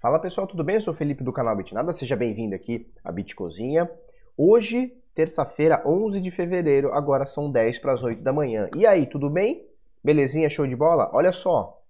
[0.00, 0.76] Fala pessoal, tudo bem?
[0.76, 3.90] Eu sou o Felipe do canal Bitnada, seja bem-vindo aqui à Bitcozinha.
[4.36, 8.70] Hoje, terça-feira, 11 de fevereiro, agora são 10 para as 8 da manhã.
[8.76, 9.66] E aí, tudo bem?
[10.04, 11.10] Belezinha, show de bola?
[11.12, 11.82] Olha só,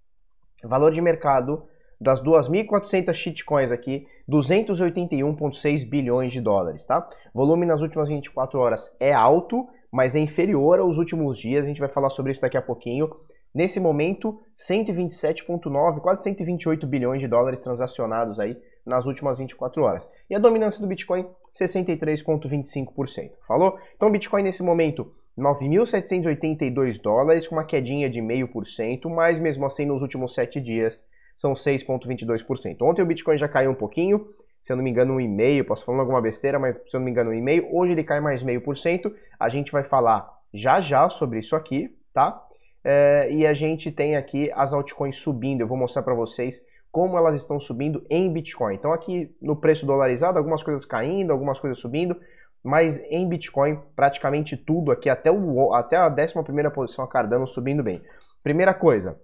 [0.63, 1.61] valor de mercado
[2.01, 7.07] das 2.400 shitcoins aqui, 281,6 bilhões de dólares, tá?
[7.31, 11.79] Volume nas últimas 24 horas é alto, mas é inferior aos últimos dias, a gente
[11.79, 13.07] vai falar sobre isso daqui a pouquinho.
[13.53, 20.07] Nesse momento, 127,9, quase 128 bilhões de dólares transacionados aí nas últimas 24 horas.
[20.29, 21.25] E a dominância do Bitcoin,
[21.57, 23.31] 63,25%.
[23.47, 23.77] Falou?
[23.95, 30.01] Então, Bitcoin nesse momento, 9.782 dólares, com uma quedinha de 0,5%, mas mesmo assim nos
[30.01, 31.03] últimos 7 dias
[31.37, 32.77] são 6,22%.
[32.81, 34.27] Ontem o Bitcoin já caiu um pouquinho,
[34.61, 37.05] se eu não me engano, um e-mail, posso falar alguma besteira, mas se eu não
[37.05, 37.67] me engano, um e-mail.
[37.71, 39.13] Hoje ele cai mais meio por cento.
[39.39, 42.45] A gente vai falar já já sobre isso aqui, tá?
[42.83, 45.61] É, e a gente tem aqui as altcoins subindo.
[45.61, 48.75] Eu vou mostrar para vocês como elas estão subindo em Bitcoin.
[48.75, 52.15] Então aqui no preço dolarizado, algumas coisas caindo, algumas coisas subindo,
[52.63, 57.47] mas em Bitcoin praticamente tudo aqui, até, o, até a 11 primeira posição a Cardano
[57.47, 58.01] subindo bem.
[58.43, 59.19] Primeira coisa,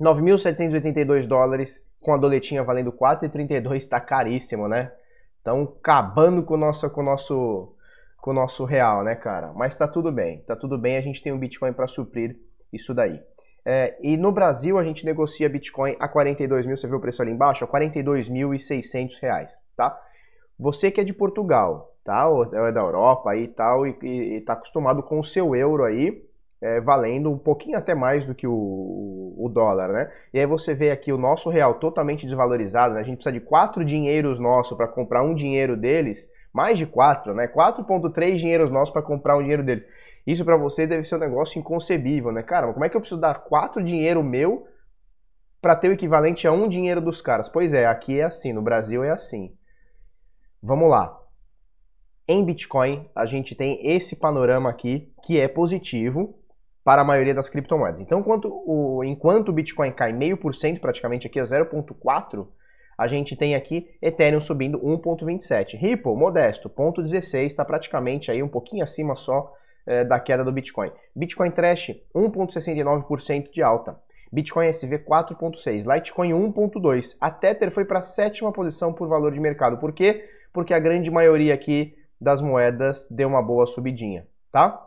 [0.00, 4.92] 9.782 dólares com a doletinha valendo 4,32 está caríssimo, né?
[5.40, 7.72] Então, acabando com o nosso com o nosso
[8.18, 9.52] com o nosso real, né, cara?
[9.52, 12.36] Mas tá tudo bem, tá tudo bem, a gente tem um Bitcoin para suprir
[12.76, 13.20] isso daí.
[13.64, 17.20] É, e no Brasil a gente negocia Bitcoin a 42 mil, você viu o preço
[17.20, 17.64] ali embaixo?
[17.64, 19.98] A 42.600 reais, tá?
[20.56, 22.28] Você que é de Portugal, tá?
[22.28, 25.82] Ou é da Europa aí tal, e, e, e tá acostumado com o seu euro
[25.82, 26.22] aí,
[26.62, 30.10] é, valendo um pouquinho até mais do que o, o, dólar, né?
[30.32, 33.00] E aí você vê aqui o nosso real totalmente desvalorizado, né?
[33.00, 37.34] A gente precisa de quatro dinheiros nossos para comprar um dinheiro deles, mais de quatro,
[37.34, 37.48] né?
[37.48, 39.84] 4,3 dinheiros nossos para comprar um dinheiro deles.
[40.26, 42.42] Isso para você deve ser um negócio inconcebível, né?
[42.42, 44.66] Cara, como é que eu preciso dar quatro dinheiro meu
[45.60, 47.48] para ter o equivalente a um dinheiro dos caras?
[47.48, 49.54] Pois é, aqui é assim, no Brasil é assim.
[50.62, 51.16] Vamos lá.
[52.26, 56.36] Em Bitcoin, a gente tem esse panorama aqui que é positivo,
[56.86, 58.00] para a maioria das criptomoedas.
[58.00, 62.46] Então, enquanto o, enquanto o Bitcoin cai meio por cento, praticamente aqui a 0,4%,
[62.96, 65.76] a gente tem aqui Ethereum subindo 1,27%.
[65.76, 69.52] Ripple, modesto, 0,16%, está praticamente aí um pouquinho acima só
[69.86, 70.90] é, da queda do Bitcoin.
[71.14, 73.98] Bitcoin Trash, 1,69% de alta.
[74.32, 77.16] Bitcoin SV 4,6%, Litecoin 1,2%.
[77.20, 79.78] A Tether foi para a sétima posição por valor de mercado.
[79.78, 80.28] Por quê?
[80.52, 84.86] Porque a grande maioria aqui das moedas deu uma boa subidinha, tá?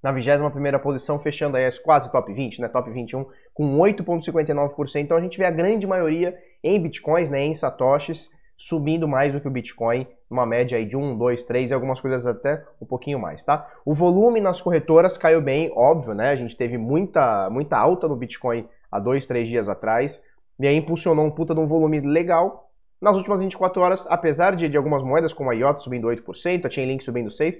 [0.02, 5.02] na 21ª posição, fechando aí quase top 20, né, top 21, com 8,59%.
[5.02, 8.30] Então a gente vê a grande maioria em bitcoins, né, em satoshis,
[8.60, 12.02] subindo mais do que o Bitcoin, uma média aí de 1, 2, 3 e algumas
[12.02, 13.66] coisas até um pouquinho mais, tá?
[13.86, 16.30] O volume nas corretoras caiu bem, óbvio, né?
[16.30, 20.22] A gente teve muita, muita alta no Bitcoin há dois, três dias atrás,
[20.59, 22.70] e aí impulsionou um puta de um volume legal.
[23.02, 26.70] Nas últimas 24 horas, apesar de, de algumas moedas, como a IOTA subindo 8%, a
[26.70, 27.58] Chainlink subindo 6%,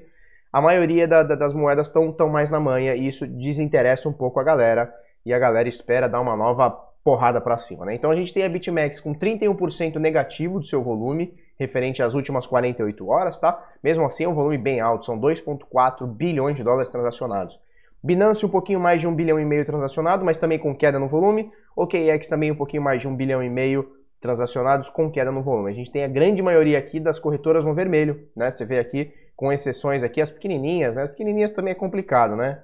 [0.52, 4.14] a maioria da, da, das moedas estão tão mais na manha e isso desinteressa um
[4.14, 4.94] pouco a galera,
[5.26, 6.72] e a galera espera dar uma nova
[7.04, 7.86] porrada para cima.
[7.86, 7.96] Né?
[7.96, 12.48] Então a gente tem a BitMEX com 31% negativo do seu volume, referente às últimas
[12.48, 13.64] 48 horas, tá?
[13.84, 17.60] Mesmo assim é um volume bem alto, são 2,4 bilhões de dólares transacionados.
[18.04, 21.08] Binance um pouquinho mais de 1 bilhão e meio transacionado, mas também com queda no
[21.08, 21.52] volume.
[21.76, 23.90] OKEx também um pouquinho mais de 1 bilhão e meio
[24.22, 25.72] transacionados com queda no volume.
[25.72, 28.52] A gente tem a grande maioria aqui das corretoras no vermelho, né?
[28.52, 31.04] Você vê aqui, com exceções aqui, as pequenininhas, né?
[31.04, 32.62] As pequenininhas também é complicado, né?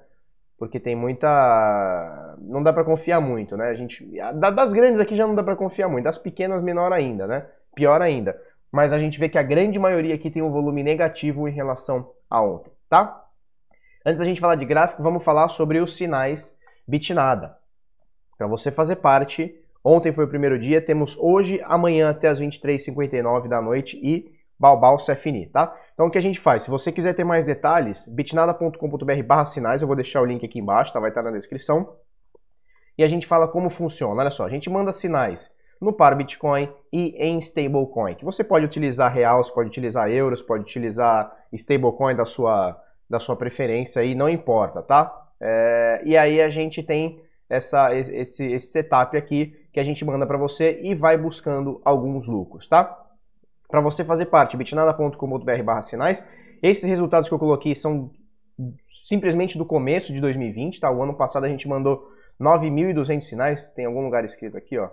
[0.58, 2.36] porque tem muita.
[2.40, 3.68] Não dá para confiar muito, né?
[3.68, 7.26] A gente das grandes aqui já não dá para confiar muito, das pequenas menor ainda,
[7.26, 7.46] né?
[7.74, 8.40] Pior ainda.
[8.72, 12.10] Mas a gente vê que a grande maioria aqui tem um volume negativo em relação
[12.28, 13.24] a ontem, tá?
[14.06, 16.56] Antes da gente falar de gráfico, vamos falar sobre os sinais
[16.86, 17.56] Bitnada.
[18.38, 23.48] Para você fazer parte, ontem foi o primeiro dia, temos hoje, amanhã até as 23h59
[23.48, 25.76] da noite e Balbal CFNI, tá?
[25.92, 26.62] Então o que a gente faz?
[26.62, 30.60] Se você quiser ter mais detalhes, bitnada.com.br barra sinais, eu vou deixar o link aqui
[30.60, 31.00] embaixo, tá?
[31.00, 31.96] Vai estar na descrição.
[32.96, 34.20] E a gente fala como funciona.
[34.20, 38.14] Olha só, a gente manda sinais no par Bitcoin e em stablecoin.
[38.14, 43.36] Que você pode utilizar você pode utilizar euros, pode utilizar stablecoin da sua, da sua
[43.36, 45.28] preferência aí, não importa, tá?
[45.40, 50.26] É, e aí a gente tem essa, esse, esse setup aqui que a gente manda
[50.26, 53.04] para você e vai buscando alguns lucros, tá?
[53.68, 56.24] Para você fazer parte, bitnada.com.br sinais.
[56.62, 58.10] Esses resultados que eu coloquei são
[59.04, 60.90] simplesmente do começo de 2020, tá?
[60.90, 62.10] O ano passado a gente mandou
[62.40, 64.88] 9.200 sinais, tem algum lugar escrito aqui, ó.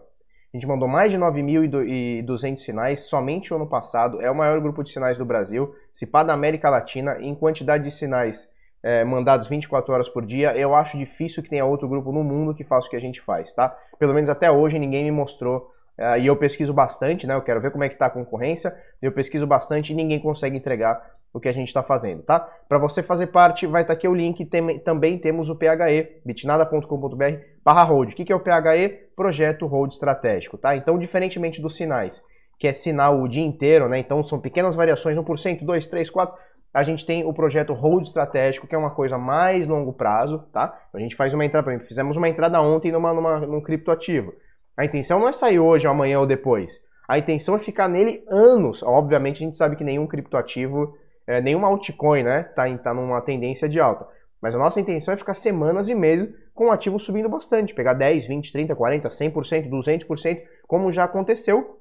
[0.54, 4.22] A gente mandou mais de 9.200 sinais somente o ano passado.
[4.22, 7.84] É o maior grupo de sinais do Brasil, se pá da América Latina, em quantidade
[7.84, 8.48] de sinais
[8.84, 10.56] é, mandados 24 horas por dia.
[10.56, 13.20] Eu acho difícil que tenha outro grupo no mundo que faça o que a gente
[13.20, 13.76] faz, tá?
[13.98, 15.72] Pelo menos até hoje ninguém me mostrou.
[15.98, 17.34] É, e eu pesquiso bastante, né?
[17.34, 18.76] Eu quero ver como é que tá a concorrência.
[19.02, 21.04] Eu pesquiso bastante e ninguém consegue entregar
[21.34, 22.40] o que a gente está fazendo, tá?
[22.70, 24.46] Para você fazer parte, vai estar tá aqui o link.
[24.46, 27.24] Tem, também temos o PHE, bitnada.com.br
[27.66, 28.12] barra hold.
[28.12, 28.90] O que, que é o PHE?
[29.16, 30.76] Projeto Hold Estratégico, tá?
[30.76, 32.24] Então, diferentemente dos sinais,
[32.60, 33.98] que é sinal o dia inteiro, né?
[33.98, 36.38] Então, são pequenas variações, 1%, 2, 3, 4.
[36.72, 40.80] A gente tem o projeto Hold Estratégico, que é uma coisa mais longo prazo, tá?
[40.94, 44.34] A gente faz uma entrada, por exemplo, fizemos uma entrada ontem numa, numa, num criptoativo.
[44.78, 46.80] A intenção não é sair hoje, amanhã ou depois.
[47.08, 48.82] A intenção é ficar nele anos.
[48.82, 50.96] Obviamente, a gente sabe que nenhum criptoativo
[51.28, 54.08] é, nenhuma altcoin né, tá, tá numa tendência de alta.
[54.42, 57.94] Mas a nossa intenção é ficar semanas e meses com o ativo subindo bastante, pegar
[57.94, 61.80] 10, 20, 30, 40, 100%, 200%, como já aconteceu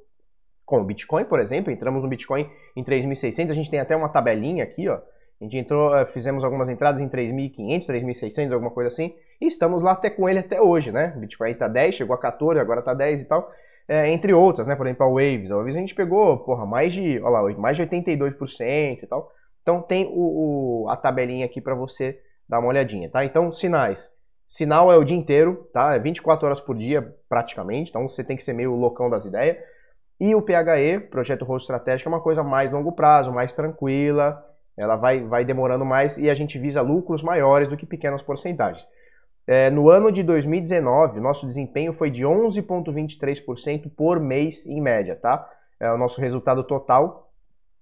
[0.64, 1.72] com o Bitcoin, por exemplo.
[1.72, 4.94] Entramos no Bitcoin em 3.600, a gente tem até uma tabelinha aqui, ó.
[4.94, 9.82] A gente entrou, eh, fizemos algumas entradas em 3.500, 3.600, alguma coisa assim, e estamos
[9.82, 11.12] lá até com ele até hoje, né?
[11.16, 13.50] O Bitcoin está 10, chegou a 14, agora está 10 e tal
[13.88, 14.76] é, entre outras, né?
[14.76, 15.50] Por exemplo, a Waves.
[15.50, 19.30] A Waves a gente pegou, porra, mais de, olha lá, mais de 82% e tal.
[19.62, 22.18] Então tem o, o a tabelinha aqui para você
[22.48, 23.24] dar uma olhadinha, tá?
[23.24, 24.10] Então, sinais.
[24.48, 25.94] Sinal é o dia inteiro, tá?
[25.94, 27.90] É 24 horas por dia, praticamente.
[27.90, 29.56] Então você tem que ser meio loucão das ideias.
[30.20, 34.44] E o PHE, Projeto Rosto Estratégico, é uma coisa mais longo prazo, mais tranquila.
[34.76, 38.86] Ela vai, vai demorando mais e a gente visa lucros maiores do que pequenas porcentagens.
[39.46, 45.48] É, no ano de 2019, nosso desempenho foi de 11,23% por mês em média, tá?
[45.80, 47.28] É, o nosso resultado total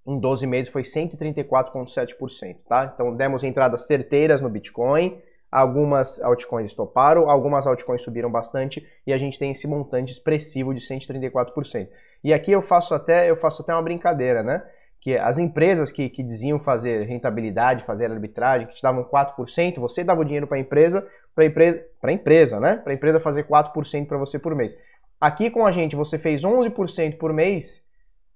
[0.07, 2.91] em 12 meses foi 134,7%, tá?
[2.95, 5.21] Então demos entradas certeiras no Bitcoin,
[5.53, 10.81] algumas altcoins toparam, algumas altcoins subiram bastante e a gente tem esse montante expressivo de
[10.81, 11.89] 134%.
[12.25, 14.63] E aqui eu faço até eu faço até uma brincadeira, né?
[15.01, 20.05] que as empresas que, que diziam fazer rentabilidade, fazer arbitragem, que te davam 4%, você
[20.05, 21.07] dava o dinheiro para a empresa,
[21.41, 22.77] para empresa, para empresa, né?
[22.77, 24.77] Para empresa fazer 4% para você por mês.
[25.21, 27.83] Aqui com a gente você fez 11% por mês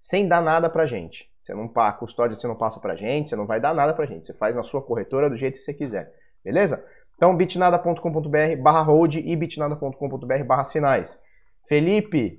[0.00, 1.30] sem dar nada para a gente.
[1.42, 3.92] Você não a custódia você não passa para a gente, você não vai dar nada
[3.92, 4.26] para a gente.
[4.26, 6.12] Você faz na sua corretora do jeito que você quiser,
[6.42, 6.84] beleza?
[7.16, 11.20] Então bitnada.com.br/hold e bitnada.com.br/sinais.
[11.68, 12.38] Felipe,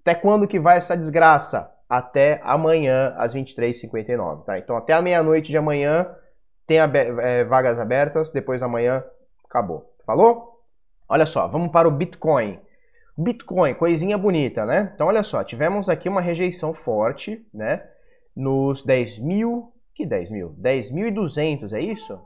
[0.00, 1.72] até quando que vai essa desgraça?
[1.92, 4.58] até amanhã às 23h59, tá?
[4.58, 6.08] Então até a meia-noite de amanhã
[6.66, 9.04] tem é, vagas abertas, depois da manhã
[9.44, 9.91] acabou.
[10.04, 10.60] Falou?
[11.08, 12.60] Olha só, vamos para o Bitcoin.
[13.16, 14.92] Bitcoin, coisinha bonita, né?
[14.94, 17.86] Então olha só, tivemos aqui uma rejeição forte, né?
[18.34, 20.54] Nos 10 mil, que 10 mil?
[20.54, 22.18] 10.200, é isso?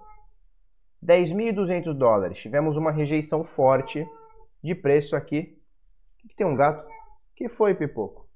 [1.05, 2.39] 10.200 dólares.
[2.39, 4.07] Tivemos uma rejeição forte
[4.63, 5.59] de preço aqui.
[6.29, 6.87] que tem um gato?
[7.37, 8.27] que foi, Pipoco?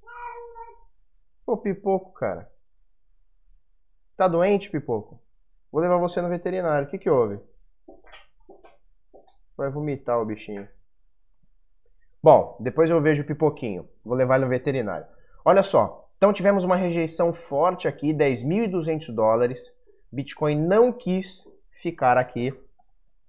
[1.47, 2.50] Ô, Pipoco, cara.
[4.17, 5.21] Tá doente, Pipoco?
[5.73, 6.87] Vou levar você no veterinário.
[6.87, 7.41] O que que houve?
[9.61, 10.67] Vai vomitar o bichinho.
[12.23, 13.87] Bom, depois eu vejo o Pipoquinho.
[14.02, 15.05] Vou levar ele no veterinário.
[15.45, 16.09] Olha só.
[16.17, 19.71] Então tivemos uma rejeição forte aqui, 10.200 dólares.
[20.11, 22.55] Bitcoin não quis ficar aqui.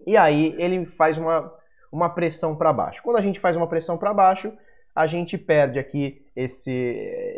[0.07, 1.53] E aí ele faz uma,
[1.91, 3.03] uma pressão para baixo.
[3.03, 4.53] Quando a gente faz uma pressão para baixo,
[4.95, 6.71] a gente perde aqui esse,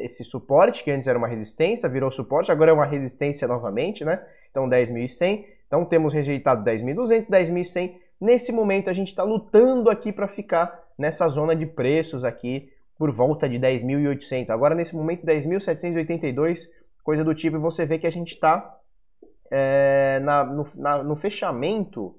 [0.03, 4.23] esse suporte, que antes era uma resistência, virou suporte, agora é uma resistência novamente, né?
[4.51, 8.02] Então 10.100, então temos rejeitado 10.200, 10.100.
[8.23, 13.11] Nesse momento a gente está lutando aqui para ficar nessa zona de preços aqui por
[13.11, 14.49] volta de 10.800.
[14.49, 16.69] Agora nesse momento 10.782,
[17.03, 18.77] coisa do tipo, e você vê que a gente está
[19.51, 22.15] é, no, no fechamento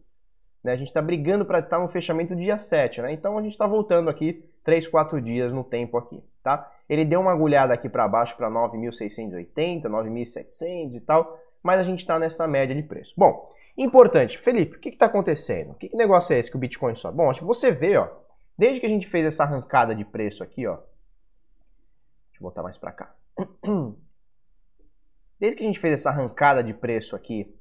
[0.65, 0.73] né?
[0.73, 3.13] A gente está brigando para estar tá no fechamento do dia 7, né?
[3.13, 6.73] Então a gente está voltando aqui 3, 4 dias no tempo aqui, tá?
[6.89, 12.01] Ele deu uma agulhada aqui para baixo para 9.680, 9.700 e tal, mas a gente
[12.01, 13.13] está nessa média de preço.
[13.17, 15.75] Bom, importante, Felipe, o que está acontecendo?
[15.75, 17.17] Que, que negócio é esse que o Bitcoin sobe?
[17.17, 18.09] Bom, você vê, ó,
[18.57, 22.79] desde que a gente fez essa arrancada de preço aqui, ó, deixa eu botar mais
[22.79, 23.15] para cá.
[25.41, 27.53] Desde que a gente fez essa arrancada de preço aqui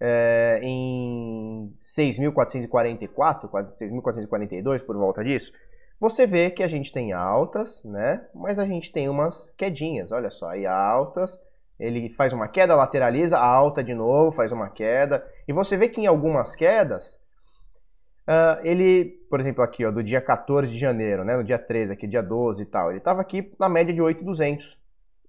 [0.00, 5.52] é, em 6.444, quase 6.442, por volta disso,
[5.98, 8.26] você vê que a gente tem altas, né?
[8.34, 11.40] Mas a gente tem umas quedinhas, olha só, aí altas,
[11.78, 15.24] ele faz uma queda, lateraliza, alta de novo, faz uma queda.
[15.46, 17.14] E você vê que em algumas quedas,
[18.26, 21.36] uh, ele, por exemplo, aqui, ó, do dia 14 de janeiro, né?
[21.36, 24.78] No dia 13, aqui, dia 12 e tal, ele estava aqui na média de 8,200.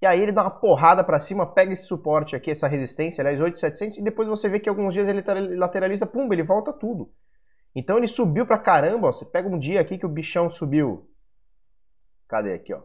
[0.02, 3.42] E aí ele dá uma porrada para cima, pega esse suporte aqui, essa resistência, aliás,
[3.42, 5.24] 8,700, e depois você vê que alguns dias ele
[5.56, 7.12] lateraliza, pum, ele volta tudo.
[7.76, 9.12] Então ele subiu pra caramba, ó.
[9.12, 11.10] Você pega um dia aqui que o bichão subiu.
[12.28, 12.82] Cadê aqui, ó?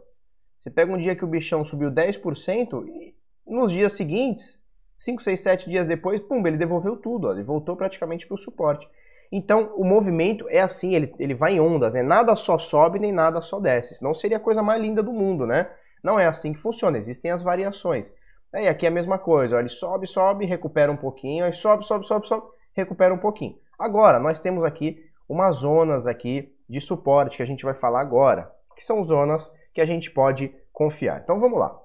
[0.61, 3.15] Você pega um dia que o bichão subiu 10% e
[3.47, 4.61] nos dias seguintes,
[4.99, 7.33] 5, 6, 7 dias depois, pum, ele devolveu tudo, ó.
[7.33, 8.89] Ele voltou praticamente pro suporte.
[9.33, 12.03] Então, o movimento é assim, ele, ele vai em ondas, né?
[12.03, 13.95] Nada só sobe, nem nada só desce.
[13.95, 15.71] Senão seria a coisa mais linda do mundo, né?
[16.03, 18.13] Não é assim que funciona, existem as variações.
[18.53, 21.87] Aí aqui é a mesma coisa, ó, ele sobe, sobe, recupera um pouquinho, aí sobe,
[21.87, 22.47] sobe, sobe, sobe,
[22.77, 23.57] recupera um pouquinho.
[23.79, 28.53] Agora, nós temos aqui umas zonas aqui de suporte que a gente vai falar agora,
[28.77, 31.21] que são zonas que a gente pode confiar.
[31.23, 31.81] Então vamos lá.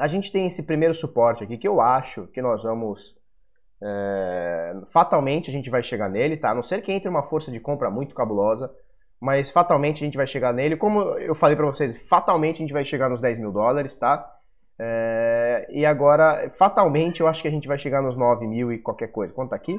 [0.00, 3.14] A gente tem esse primeiro suporte aqui que eu acho que nós vamos
[3.82, 6.50] é, fatalmente a gente vai chegar nele, tá?
[6.50, 8.70] A não ser que entre uma força de compra muito cabulosa,
[9.20, 10.76] mas fatalmente a gente vai chegar nele.
[10.76, 14.36] Como eu falei para vocês, fatalmente a gente vai chegar nos 10 mil dólares, tá?
[14.78, 18.78] É, e agora, fatalmente, eu acho que a gente vai chegar nos 9 mil e
[18.78, 19.32] qualquer coisa.
[19.32, 19.78] Quanto tá aqui?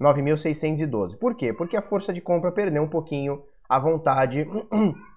[0.00, 1.16] 9.612.
[1.18, 1.52] Por quê?
[1.52, 4.46] Porque a força de compra perdeu um pouquinho a vontade.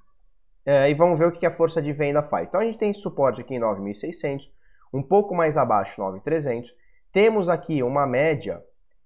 [0.65, 2.47] é, e vamos ver o que a força de venda faz.
[2.47, 4.49] Então a gente tem esse suporte aqui em 9.600,
[4.93, 6.67] um pouco mais abaixo 9.300.
[7.11, 8.63] Temos aqui uma média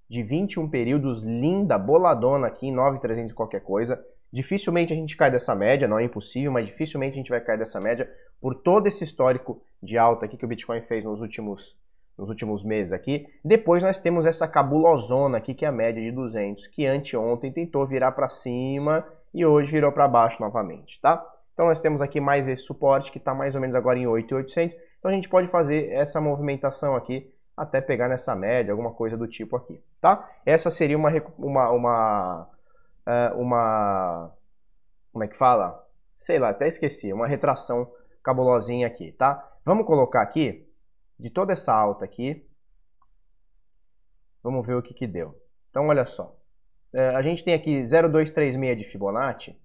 [0.09, 4.03] de 21 períodos linda, boladona aqui em 9.300 qualquer coisa.
[4.31, 7.57] Dificilmente a gente cai dessa média, não é impossível, mas dificilmente a gente vai cair
[7.57, 11.77] dessa média por todo esse histórico de alta aqui que o Bitcoin fez nos últimos
[12.17, 13.25] nos últimos meses aqui.
[13.43, 17.87] Depois nós temos essa cabulosona aqui, que é a média de 200, que anteontem tentou
[17.87, 21.25] virar para cima e hoje virou para baixo novamente, tá?
[21.59, 24.77] Então nós temos aqui mais esse suporte que está mais ou menos agora em 8,800.
[24.97, 29.27] Então a gente pode fazer essa movimentação aqui até pegar nessa média, alguma coisa do
[29.27, 30.25] tipo aqui, tá?
[30.45, 32.49] Essa seria uma uma uma,
[33.05, 34.33] é, uma
[35.11, 35.85] como é que fala?
[36.21, 37.91] Sei lá, até esqueci, uma retração
[38.23, 39.45] cabulosinha aqui, tá?
[39.65, 40.65] Vamos colocar aqui
[41.19, 42.47] de toda essa alta aqui,
[44.41, 45.35] vamos ver o que, que deu.
[45.69, 46.33] Então, olha só.
[46.93, 49.61] É, a gente tem aqui 0,236 de Fibonacci,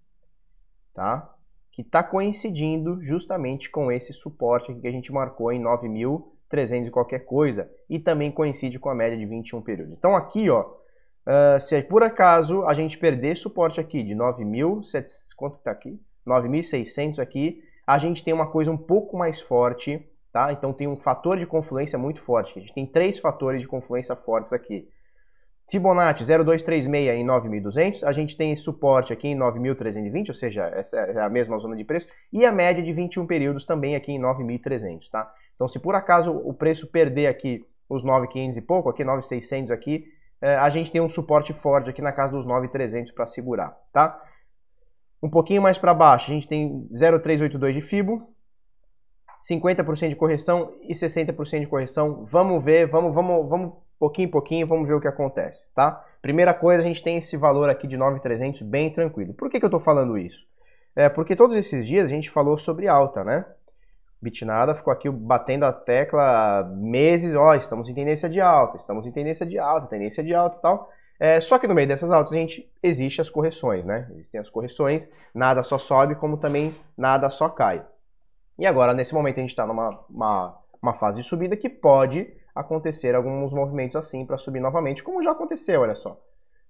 [0.93, 1.34] tá?
[1.75, 7.25] Que está coincidindo justamente com esse suporte que a gente marcou em 9.300 e qualquer
[7.25, 9.93] coisa, e também coincide com a média de 21 períodos.
[9.93, 15.57] Então aqui, ó, uh, se por acaso a gente perder suporte aqui de 9.700, quanto
[15.57, 16.00] está aqui?
[16.26, 20.02] 9.600 aqui, a gente tem uma coisa um pouco mais forte
[20.35, 20.52] Tá?
[20.52, 22.59] Então tem um fator de confluência muito forte.
[22.59, 24.88] A gente tem três fatores de confluência fortes aqui.
[25.75, 31.21] Fibonacci 0236 em 9.200, a gente tem suporte aqui em 9.320, ou seja, essa é
[31.21, 35.11] a mesma zona de preço, e a média de 21 períodos também aqui em 9.300,
[35.11, 35.28] tá?
[35.57, 40.04] Então se por acaso o preço perder aqui os 9.500 e pouco, aqui 9.600 aqui,
[40.40, 44.16] é, a gente tem um suporte forte aqui na casa dos 9.300 para segurar, tá?
[45.21, 48.33] Um pouquinho mais para baixo, a gente tem 0.382 de Fibo,
[49.50, 52.25] 50% de correção e 60% de correção.
[52.26, 56.05] Vamos ver, vamos, vamos, vamos pouquinho em pouquinho, vamos ver o que acontece, tá?
[56.21, 59.35] Primeira coisa, a gente tem esse valor aqui de 9,300 bem tranquilo.
[59.35, 60.47] Por que, que eu estou falando isso?
[60.97, 63.45] É porque todos esses dias a gente falou sobre alta, né?
[64.23, 69.13] Bitnada ficou aqui batendo a tecla meses, ó, estamos em tendência de alta, estamos em
[69.13, 70.91] tendência de alta, tendência de alta e tal.
[71.21, 74.09] É, só que no meio dessas altas a gente existe as correções, né?
[74.13, 77.85] Existem as correções, nada só sobe, como também nada só cai.
[78.59, 82.33] E agora, nesse momento, a gente está numa uma, uma fase de subida que pode
[82.55, 86.19] acontecer alguns movimentos assim para subir novamente, como já aconteceu, olha só.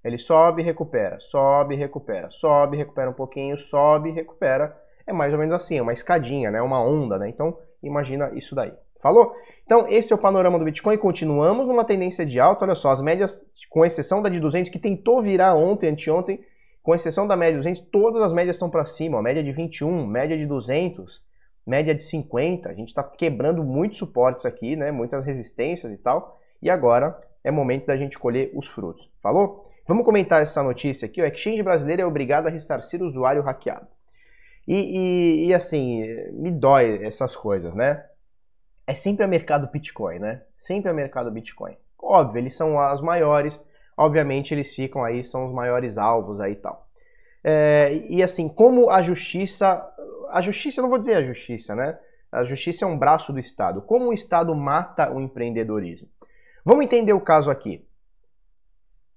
[0.02, 4.76] Ele sobe, recupera, sobe, recupera, sobe, recupera um pouquinho, sobe, recupera.
[5.06, 6.60] É mais ou menos assim, é uma escadinha, né?
[6.60, 7.28] uma onda, né?
[7.28, 8.72] Então, imagina isso daí.
[9.04, 9.34] Falou?
[9.66, 10.96] Então, esse é o panorama do Bitcoin.
[10.96, 12.64] Continuamos numa tendência de alta.
[12.64, 16.40] Olha só, as médias, com exceção da de 200, que tentou virar ontem, anteontem,
[16.82, 19.18] com exceção da média de 200, todas as médias estão para cima.
[19.18, 21.22] A média de 21, média de 200,
[21.66, 24.90] média de 50, a gente está quebrando muitos suportes aqui, né?
[24.90, 26.40] Muitas resistências e tal.
[26.60, 29.10] E agora é momento da gente colher os frutos.
[29.22, 29.70] Falou?
[29.86, 31.20] Vamos comentar essa notícia aqui.
[31.20, 33.86] O exchange brasileiro é obrigado a ressarcir o usuário hackeado.
[34.66, 36.02] E, e, e, assim,
[36.32, 38.02] me dói essas coisas, né?
[38.86, 40.42] É sempre a mercado Bitcoin, né?
[40.56, 41.76] Sempre a mercado Bitcoin.
[41.98, 43.60] Óbvio, eles são as maiores,
[43.96, 46.86] obviamente eles ficam aí, são os maiores alvos aí e tal.
[47.44, 49.90] É, e assim, como a justiça
[50.34, 51.96] a justiça, eu não vou dizer a justiça, né?
[52.32, 53.80] A justiça é um braço do Estado.
[53.80, 56.08] Como o Estado mata o empreendedorismo?
[56.64, 57.86] Vamos entender o caso aqui.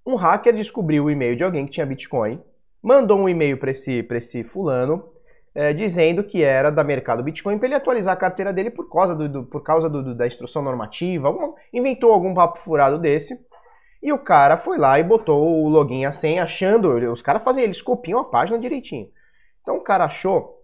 [0.05, 2.39] Um hacker descobriu o e-mail de alguém que tinha Bitcoin,
[2.83, 5.11] mandou um e-mail para esse, esse fulano
[5.55, 9.15] é, dizendo que era da mercado Bitcoin para ele atualizar a carteira dele por causa,
[9.15, 11.35] do, do por causa do, da instrução normativa,
[11.73, 13.43] inventou algum papo furado desse.
[14.01, 17.63] E o cara foi lá e botou o login a senha, achando, os caras fazem,
[17.63, 19.09] eles copiam a página direitinho.
[19.61, 20.57] Então o cara achou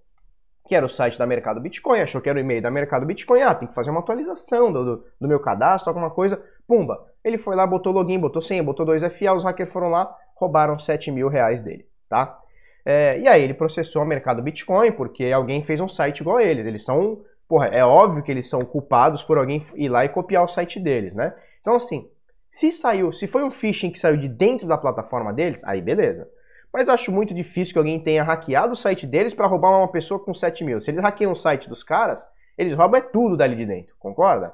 [0.65, 3.41] que era o site da Mercado Bitcoin, achou que era o e-mail da Mercado Bitcoin,
[3.41, 7.05] ah, tem que fazer uma atualização do, do, do meu cadastro, alguma coisa, pumba.
[7.23, 11.11] Ele foi lá, botou login, botou senha, botou 2FA, os hackers foram lá, roubaram 7
[11.11, 12.39] mil reais dele, tá?
[12.85, 16.43] É, e aí ele processou o Mercado Bitcoin, porque alguém fez um site igual a
[16.43, 16.65] eles.
[16.65, 20.43] Eles são, porra, é óbvio que eles são culpados por alguém ir lá e copiar
[20.43, 21.33] o site deles, né?
[21.61, 22.09] Então assim,
[22.53, 26.29] se saiu, se foi um phishing que saiu de dentro da plataforma deles, aí beleza.
[26.71, 30.19] Mas acho muito difícil que alguém tenha hackeado o site deles para roubar uma pessoa
[30.19, 30.79] com 7 mil.
[30.79, 32.23] Se eles hackeiam o site dos caras,
[32.55, 34.53] eles roubam é tudo dali de dentro, concorda?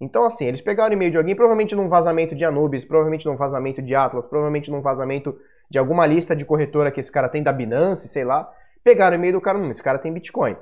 [0.00, 3.36] Então, assim, eles pegaram o e-mail de alguém, provavelmente num vazamento de Anubis, provavelmente num
[3.36, 7.42] vazamento de Atlas, provavelmente num vazamento de alguma lista de corretora que esse cara tem
[7.42, 8.50] da Binance, sei lá.
[8.82, 10.54] Pegaram o e-mail do cara, hum, esse cara tem Bitcoin.
[10.54, 10.58] O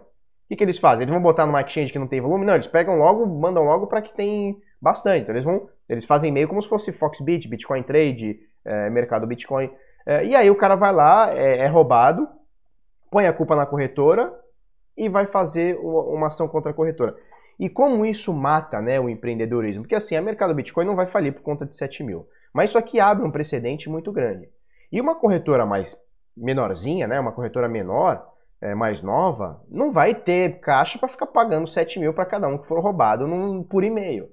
[0.49, 1.03] que, que eles fazem?
[1.05, 2.45] Eles vão botar numa exchange que não tem volume?
[2.45, 5.23] Não, eles pegam logo, mandam logo para que tem bastante.
[5.23, 9.71] Então, eles vão, eles fazem e-mail como se fosse Foxbit, Bitcoin Trade, é, mercado Bitcoin.
[10.05, 12.29] É, e aí o cara vai lá, é, é, roubado,
[13.09, 14.35] põe a culpa na corretora
[14.97, 17.17] e vai fazer uma, uma ação contra a corretora.
[17.61, 19.83] E como isso mata né, o empreendedorismo?
[19.83, 22.27] Porque assim, a mercado Bitcoin não vai falir por conta de 7 mil.
[22.53, 24.49] Mas isso aqui abre um precedente muito grande.
[24.91, 25.97] E uma corretora mais
[26.37, 28.27] menorzinha, né, uma corretora menor,
[28.61, 32.59] é, mais nova, não vai ter caixa para ficar pagando 7 mil para cada um
[32.59, 34.29] que for roubado num, por e-mail.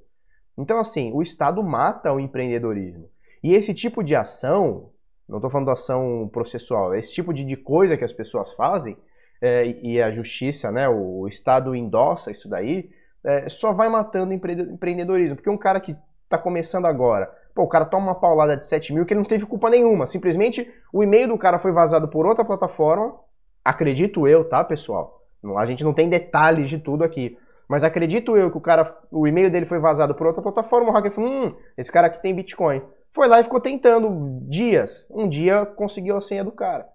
[0.59, 3.09] Então, assim, o Estado mata o empreendedorismo.
[3.41, 4.89] E esse tipo de ação,
[5.27, 8.97] não estou falando de ação processual, esse tipo de, coisa que as pessoas fazem,
[9.41, 12.89] é, e a justiça, né, o, o Estado endossa isso daí,
[13.23, 15.37] é, só vai matando o empreendedorismo.
[15.37, 18.93] Porque um cara que está começando agora, pô, o cara toma uma paulada de 7
[18.93, 20.07] mil que ele não teve culpa nenhuma.
[20.07, 23.15] Simplesmente o e-mail do cara foi vazado por outra plataforma.
[23.63, 25.22] Acredito eu, tá, pessoal?
[25.57, 27.37] A gente não tem detalhes de tudo aqui.
[27.70, 30.92] Mas acredito eu que o cara, o e-mail dele foi vazado por outra plataforma, o
[30.92, 32.82] hacker falou, hum, esse cara aqui tem Bitcoin.
[33.12, 35.08] Foi lá e ficou tentando dias.
[35.12, 36.90] Um dia conseguiu a senha do cara.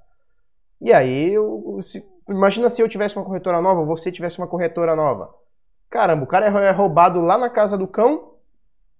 [0.80, 4.96] E aí, eu, se, imagina se eu tivesse uma corretora nova, você tivesse uma corretora
[4.96, 5.32] nova.
[5.88, 8.32] Caramba, o cara é, é roubado lá na casa do cão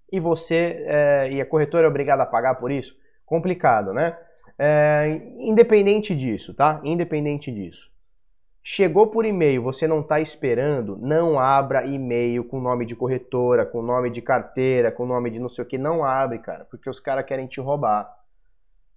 [0.09, 2.95] e você é, e a corretora é obrigada a pagar por isso?
[3.25, 4.17] Complicado, né?
[4.57, 6.79] É, independente disso, tá?
[6.85, 7.91] Independente disso.
[8.67, 13.79] Chegou por e-mail, você não está esperando, não abra e-mail com nome de corretora, com
[13.79, 16.99] nome de carteira, com nome de não sei o que, não abre, cara, porque os
[16.99, 18.11] caras querem te roubar.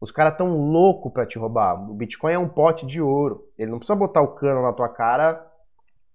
[0.01, 1.75] Os caras tão louco para te roubar.
[1.75, 3.47] O Bitcoin é um pote de ouro.
[3.59, 5.47] Ele não precisa botar o cano na tua cara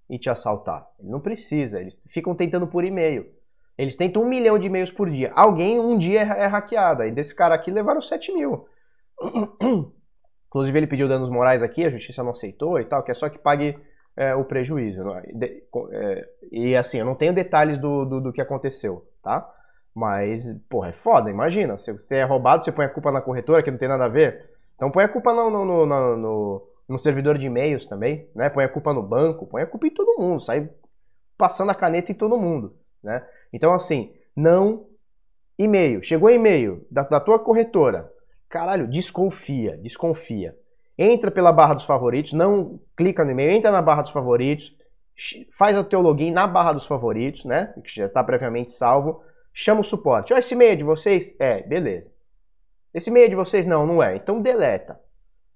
[0.10, 0.88] e te assaltar.
[1.00, 1.80] Ele não precisa.
[1.80, 3.28] Eles ficam tentando por e-mail.
[3.78, 5.32] Eles tentam um milhão de e-mails por dia.
[5.36, 7.04] Alguém um dia é, é hackeado.
[7.04, 8.68] Aí desse cara aqui levaram 7 mil.
[10.54, 13.28] Inclusive ele pediu danos morais aqui, a justiça não aceitou e tal, que é só
[13.28, 13.76] que pague
[14.16, 15.04] é, o prejuízo.
[15.34, 19.52] De, é, e assim, eu não tenho detalhes do, do, do, que aconteceu, tá?
[19.96, 21.80] Mas, porra, é foda, imagina.
[21.80, 24.08] Se você é roubado, você põe a culpa na corretora, que não tem nada a
[24.08, 24.48] ver.
[24.76, 28.48] Então põe a culpa no, no, no, no, no servidor de e-mails também, né?
[28.48, 30.70] Põe a culpa no banco, põe a culpa em todo mundo, sai
[31.36, 33.26] passando a caneta em todo mundo, né?
[33.52, 34.86] Então, assim, não.
[35.58, 36.04] E-mail.
[36.04, 38.14] Chegou e-mail da, da tua corretora.
[38.54, 40.56] Caralho, desconfia, desconfia.
[40.96, 44.78] Entra pela barra dos favoritos, não clica no e-mail, entra na barra dos favoritos,
[45.58, 47.74] faz o teu login na barra dos favoritos, né?
[47.84, 49.24] Que já está previamente salvo.
[49.52, 50.32] Chama o suporte.
[50.32, 51.36] Ó, oh, esse e-mail de vocês?
[51.40, 52.12] É, beleza.
[52.94, 53.66] Esse e-mail de vocês?
[53.66, 54.18] Não, não é.
[54.18, 55.00] Então deleta.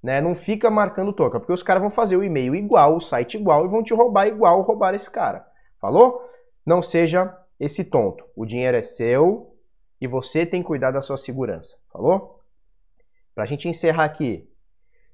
[0.01, 0.19] Né?
[0.19, 3.63] Não fica marcando toca, porque os caras vão fazer o e-mail igual, o site igual
[3.63, 5.45] e vão te roubar igual roubar esse cara.
[5.79, 6.19] Falou?
[6.65, 8.25] Não seja esse tonto.
[8.35, 9.55] O dinheiro é seu
[10.01, 11.77] e você tem que cuidar da sua segurança.
[11.93, 12.36] Falou?
[13.37, 14.49] Pra gente encerrar aqui.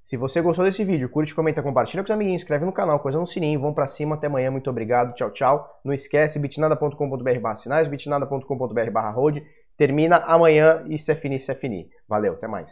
[0.02, 3.20] Se você gostou desse vídeo, curte, comenta, compartilha com os amiguinhos, inscreve no canal, coisa
[3.20, 5.82] no sininho, vamos pra cima, até amanhã, muito obrigado, tchau, tchau.
[5.84, 9.44] Não esquece, bitnada.com.br barra sinais, bitnada.com.br barra road.
[9.76, 11.90] Termina amanhã e se é fini, se é fini.
[12.08, 12.72] Valeu, até mais.